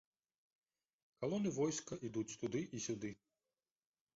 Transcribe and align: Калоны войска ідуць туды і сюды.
Калоны 1.19 1.49
войска 1.59 1.93
ідуць 2.09 2.37
туды 2.45 2.59
і 2.79 2.83
сюды. 2.87 3.09